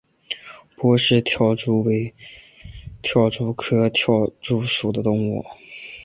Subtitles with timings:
[0.75, 2.15] 波氏跳蛛为
[3.03, 5.45] 跳蛛科跳蛛属的动物。